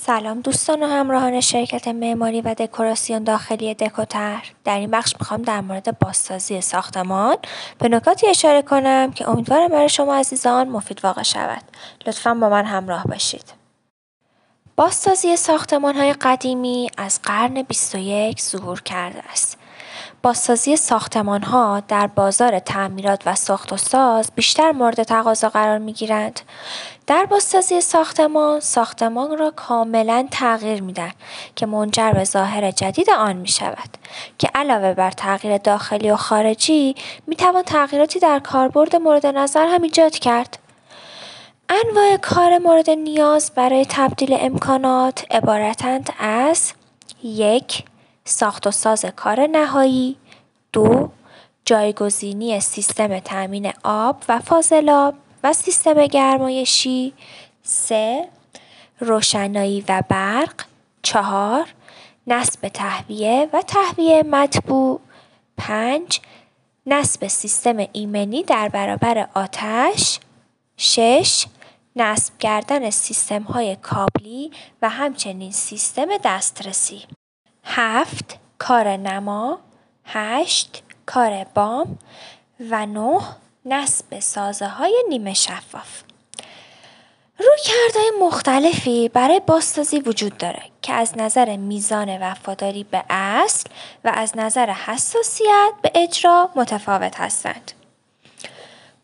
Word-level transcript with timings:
سلام 0.00 0.40
دوستان 0.40 0.82
و 0.82 0.86
همراهان 0.86 1.40
شرکت 1.40 1.88
معماری 1.88 2.40
و 2.40 2.54
دکوراسیون 2.54 3.24
داخلی 3.24 3.74
دکوتر. 3.74 4.42
در 4.64 4.78
این 4.78 4.90
بخش 4.90 5.14
می‌خوام 5.20 5.42
در 5.42 5.60
مورد 5.60 5.98
بازسازی 5.98 6.60
ساختمان 6.60 7.36
به 7.78 7.88
نکاتی 7.88 8.26
اشاره 8.26 8.62
کنم 8.62 9.12
که 9.12 9.28
امیدوارم 9.28 9.68
برای 9.68 9.88
شما 9.88 10.14
عزیزان 10.14 10.68
مفید 10.68 11.04
واقع 11.04 11.22
شود. 11.22 11.62
لطفا 12.06 12.34
با 12.34 12.48
من 12.48 12.64
همراه 12.64 13.04
باشید. 13.04 13.52
بازسازی 14.76 15.36
ساختمان 15.36 15.96
های 15.96 16.12
قدیمی 16.12 16.90
از 16.96 17.22
قرن 17.22 17.62
21 17.62 18.40
ظهور 18.40 18.82
کرده 18.82 19.22
است. 19.32 19.58
بازسازی 20.22 20.76
ها 21.46 21.82
در 21.88 22.06
بازار 22.06 22.58
تعمیرات 22.58 23.22
و 23.26 23.34
ساخت 23.34 23.72
و 23.72 23.76
ساز 23.76 24.30
بیشتر 24.34 24.72
مورد 24.72 25.02
تقاضا 25.02 25.48
قرار 25.48 25.78
گیرند. 25.78 26.40
در 27.06 27.24
بازسازی 27.24 27.80
ساختمان، 27.80 28.60
ساختمان 28.60 29.38
را 29.38 29.50
کاملا 29.50 30.28
تغییر 30.30 30.82
میدن 30.82 31.10
که 31.56 31.66
منجر 31.66 32.12
به 32.12 32.24
ظاهر 32.24 32.70
جدید 32.70 33.10
آن 33.10 33.36
می 33.36 33.48
شود 33.48 33.88
که 34.38 34.50
علاوه 34.54 34.94
بر 34.94 35.10
تغییر 35.10 35.58
داخلی 35.58 36.10
و 36.10 36.16
خارجی 36.16 36.94
می 37.26 37.36
توان 37.36 37.62
تغییراتی 37.62 38.18
در 38.18 38.38
کاربرد 38.38 38.96
مورد 38.96 39.26
نظر 39.26 39.66
هم 39.66 39.82
ایجاد 39.82 40.12
کرد. 40.12 40.58
انواع 41.68 42.16
کار 42.16 42.58
مورد 42.58 42.90
نیاز 42.90 43.52
برای 43.54 43.86
تبدیل 43.88 44.36
امکانات 44.40 45.26
عبارتند 45.30 46.10
از 46.18 46.72
یک 47.22 47.84
ساخت 48.28 48.66
و 48.66 48.70
ساز 48.70 49.04
کار 49.04 49.46
نهایی 49.46 50.16
دو 50.72 51.10
جایگزینی 51.64 52.60
سیستم 52.60 53.18
تأمین 53.18 53.72
آب 53.84 54.22
و 54.28 54.38
فاضلاب 54.38 55.14
و 55.44 55.52
سیستم 55.52 56.06
گرمایشی 56.06 57.14
سه 57.62 58.28
روشنایی 59.00 59.84
و 59.88 60.02
برق 60.08 60.64
چهار 61.02 61.68
نصب 62.26 62.68
تهویه 62.68 63.48
و 63.52 63.62
تهویه 63.62 64.22
مطبوع 64.22 65.00
پنج 65.56 66.20
نصب 66.86 67.26
سیستم 67.26 67.76
ایمنی 67.92 68.42
در 68.42 68.68
برابر 68.68 69.28
آتش 69.34 70.20
شش 70.76 71.46
نصب 71.96 72.38
کردن 72.38 72.90
سیستم 72.90 73.42
های 73.42 73.76
کابلی 73.76 74.50
و 74.82 74.88
همچنین 74.88 75.52
سیستم 75.52 76.06
دسترسی. 76.24 77.17
هفت 77.68 78.38
کار 78.58 78.96
نما 78.96 79.58
هشت 80.04 80.82
کار 81.06 81.44
بام 81.44 81.98
و 82.70 82.86
نه 82.86 83.20
نصب 83.64 84.20
سازه 84.20 84.66
های 84.66 85.04
نیمه 85.08 85.34
شفاف 85.34 86.02
رویکردهای 87.38 88.12
مختلفی 88.20 89.08
برای 89.08 89.40
بازسازی 89.46 89.98
وجود 89.98 90.36
داره 90.36 90.62
که 90.82 90.92
از 90.92 91.18
نظر 91.18 91.56
میزان 91.56 92.18
وفاداری 92.22 92.84
به 92.84 93.04
اصل 93.10 93.70
و 94.04 94.12
از 94.14 94.32
نظر 94.36 94.70
حساسیت 94.70 95.72
به 95.82 95.92
اجرا 95.94 96.50
متفاوت 96.56 97.20
هستند. 97.20 97.72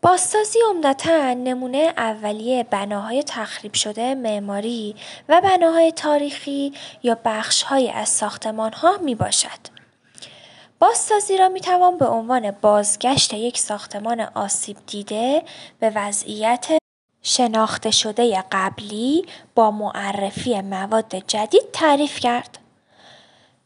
بازسازی 0.05 0.59
عمدتا 0.69 1.33
نمونه 1.33 1.93
اولیه 1.97 2.63
بناهای 2.63 3.23
تخریب 3.23 3.73
شده 3.73 4.15
معماری 4.15 4.95
و 5.29 5.41
بناهای 5.41 5.91
تاریخی 5.91 6.73
یا 7.03 7.17
بخشهایی 7.25 7.89
از 7.89 8.09
ساختمانها 8.09 8.97
می 8.97 9.15
باشد. 9.15 9.59
بازسازی 10.79 11.37
را 11.37 11.49
می 11.49 11.61
توان 11.61 11.97
به 11.97 12.07
عنوان 12.07 12.51
بازگشت 12.51 13.33
یک 13.33 13.59
ساختمان 13.59 14.21
آسیب 14.21 14.77
دیده 14.87 15.43
به 15.79 15.91
وضعیت 15.95 16.67
شناخته 17.21 17.91
شده 17.91 18.43
قبلی 18.51 19.25
با 19.55 19.71
معرفی 19.71 20.61
مواد 20.61 21.15
جدید 21.27 21.71
تعریف 21.73 22.19
کرد. 22.19 22.57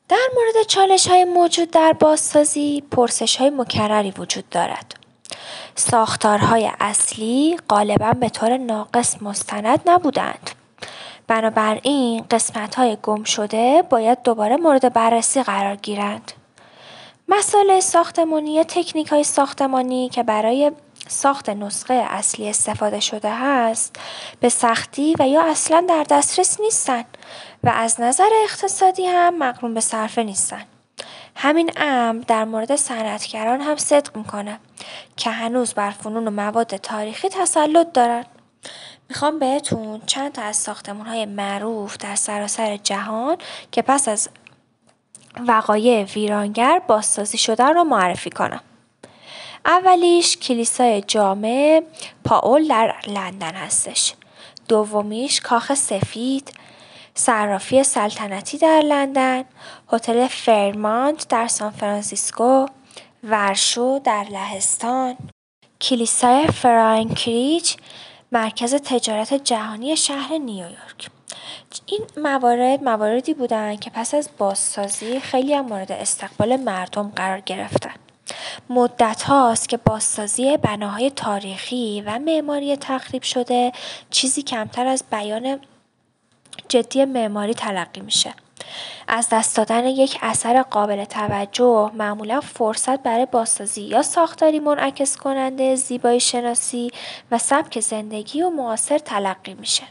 در 0.09 0.27
مورد 0.35 0.67
چالش 0.67 1.07
های 1.07 1.25
موجود 1.25 1.71
در 1.71 1.93
بازسازی 1.93 2.83
پرسش 2.91 3.35
های 3.35 3.49
مکرری 3.49 4.11
وجود 4.11 4.49
دارد. 4.49 5.08
ساختارهای 5.75 6.71
اصلی 6.79 7.57
غالبا 7.69 8.11
به 8.11 8.29
طور 8.29 8.57
ناقص 8.57 9.15
مستند 9.21 9.79
نبودند. 9.85 10.49
بنابراین 11.27 12.25
های 12.77 12.97
گم 13.03 13.23
شده 13.23 13.83
باید 13.89 14.23
دوباره 14.23 14.57
مورد 14.57 14.93
بررسی 14.93 15.43
قرار 15.43 15.75
گیرند. 15.75 16.31
مسائل 17.27 17.79
ساختمانی 17.79 18.53
یا 18.53 18.65
های 19.11 19.23
ساختمانی 19.23 20.09
که 20.09 20.23
برای 20.23 20.71
ساخت 21.07 21.49
نسخه 21.49 21.93
اصلی 21.93 22.49
استفاده 22.49 22.99
شده 22.99 23.31
هست 23.35 23.95
به 24.39 24.49
سختی 24.49 25.15
و 25.19 25.27
یا 25.27 25.41
اصلا 25.43 25.85
در 25.89 26.05
دسترس 26.09 26.59
نیستند 26.59 27.17
و 27.63 27.69
از 27.69 28.01
نظر 28.01 28.29
اقتصادی 28.43 29.05
هم 29.05 29.37
مقرون 29.37 29.73
به 29.73 29.81
صرفه 29.81 30.23
نیستند. 30.23 30.65
همین 31.35 31.71
امر 31.77 32.23
در 32.27 32.45
مورد 32.45 32.75
صنعتگران 32.75 33.61
هم 33.61 33.77
صدق 33.77 34.17
می‌کنه 34.17 34.59
که 35.17 35.29
هنوز 35.29 35.73
بر 35.73 35.89
فنون 35.89 36.27
و 36.27 36.31
مواد 36.31 36.77
تاریخی 36.77 37.29
تسلط 37.29 37.91
دارن. 37.93 38.25
می‌خوام 39.09 39.39
بهتون 39.39 40.01
چند 40.05 40.31
تا 40.31 40.41
از 40.41 40.55
ساختمون 40.55 41.05
های 41.05 41.25
معروف 41.25 41.97
در 41.97 42.15
سراسر 42.15 42.77
جهان 42.77 43.37
که 43.71 43.81
پس 43.81 44.07
از 44.07 44.29
وقایع 45.47 46.03
ویرانگر 46.03 46.81
بازسازی 46.87 47.37
شدن 47.37 47.73
رو 47.73 47.83
معرفی 47.83 48.29
کنم. 48.29 48.61
اولیش 49.65 50.37
کلیسای 50.37 51.01
جامع 51.01 51.83
پاول 52.23 52.67
در 52.67 52.95
لندن 53.07 53.53
هستش. 53.53 54.13
دومیش 54.67 55.41
کاخ 55.41 55.73
سفید 55.73 56.53
صرافی 57.13 57.83
سلطنتی 57.83 58.57
در 58.57 58.81
لندن، 58.81 59.43
هتل 59.91 60.27
فرمانت 60.27 61.27
در 61.27 61.47
سانفرانسیسکو، 61.47 62.65
ورشو 63.23 63.99
در 64.03 64.23
لهستان، 64.31 65.17
کلیسای 65.81 66.47
فرانکریج 66.47 67.73
مرکز 68.31 68.75
تجارت 68.75 69.33
جهانی 69.33 69.97
شهر 69.97 70.37
نیویورک. 70.37 71.09
این 71.85 72.01
موارد 72.17 72.83
مواردی 72.83 73.33
بودند 73.33 73.79
که 73.79 73.89
پس 73.89 74.13
از 74.13 74.29
بازسازی 74.37 75.19
خیلی 75.19 75.53
هم 75.53 75.65
مورد 75.65 75.91
استقبال 75.91 76.55
مردم 76.55 77.11
قرار 77.15 77.39
گرفتن. 77.39 77.93
مدت 78.69 79.23
هاست 79.23 79.69
که 79.69 79.77
بازسازی 79.77 80.57
بناهای 80.57 81.09
تاریخی 81.09 82.03
و 82.05 82.19
معماری 82.19 82.75
تخریب 82.75 83.23
شده 83.23 83.71
چیزی 84.09 84.41
کمتر 84.41 84.87
از 84.87 85.03
بیان 85.11 85.59
جدی 86.69 87.05
معماری 87.05 87.53
تلقی 87.53 88.01
میشه. 88.01 88.33
از 89.07 89.27
دست 89.31 89.57
دادن 89.57 89.85
یک 89.85 90.17
اثر 90.21 90.61
قابل 90.61 91.05
توجه 91.05 91.91
معمولا 91.93 92.41
فرصت 92.41 93.03
برای 93.03 93.25
بازسازی 93.25 93.81
یا 93.81 94.01
ساختاری 94.01 94.59
منعکس 94.59 95.17
کننده 95.17 95.75
زیبایی 95.75 96.19
شناسی 96.19 96.91
و 97.31 97.37
سبک 97.37 97.79
زندگی 97.79 98.41
و 98.41 98.49
معاصر 98.49 98.97
تلقی 98.97 99.53
میشه. 99.53 99.83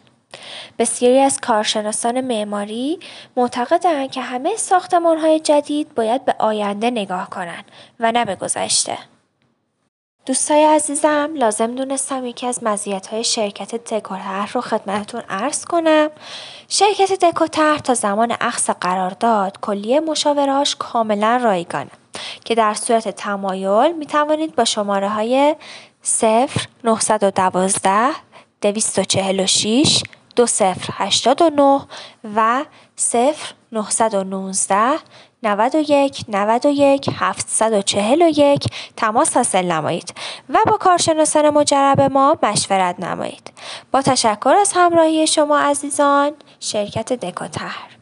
بسیاری 0.79 1.19
از 1.19 1.41
کارشناسان 1.41 2.21
معماری 2.21 2.99
معتقدند 3.37 4.11
که 4.11 4.21
همه 4.21 4.55
های 5.03 5.41
جدید 5.41 5.95
باید 5.95 6.25
به 6.25 6.35
آینده 6.39 6.91
نگاه 6.91 7.31
کنند 7.31 7.65
و 8.01 8.13
نه 8.13 8.25
به 8.25 8.37
گذشته. 8.37 8.99
دوستای 10.29 10.65
عزیزم 10.65 11.31
لازم 11.35 11.75
دونستم 11.75 12.25
یکی 12.25 12.47
از 12.47 12.61
های 13.11 13.25
شرکت 13.25 13.95
دکوتر 13.95 14.51
رو 14.53 14.61
خدمتتون 14.61 15.23
عرض 15.29 15.65
کنم. 15.65 16.11
شرکت 16.69 17.25
دکوتر 17.25 17.79
تا 17.79 17.95
زمان 17.95 18.37
اخص 18.41 18.71
قرارداد 18.71 19.61
کلیه 19.61 20.01
مشاورهاش 20.01 20.77
کاملا 20.77 21.41
رایگانه 21.45 21.91
که 22.45 22.55
در 22.55 22.75
صورت 22.75 23.09
تمایل 23.09 23.93
می 23.97 24.07
توانید 24.07 24.55
با 24.55 24.65
شماره 24.65 25.09
های 25.09 25.57
0 26.03 26.49
912 26.85 28.11
246 28.63 30.03
2089 30.37 31.81
و 32.37 32.65
0 32.97 33.35
919 33.73 34.99
91 35.43 36.25
91 36.29 37.11
741 37.19 38.67
تماس 38.97 39.37
حاصل 39.37 39.65
نمایید 39.65 40.15
و 40.49 40.59
با 40.67 40.77
کارشناسان 40.77 41.51
مجرب 41.51 42.01
ما 42.01 42.37
مشورت 42.43 43.01
نمایید. 43.01 43.53
با 43.93 44.03
تشکر 44.03 44.55
از 44.61 44.73
همراهی 44.77 45.27
شما 45.27 45.59
عزیزان 45.59 46.33
شرکت 46.61 47.13
دکوتر 47.13 47.98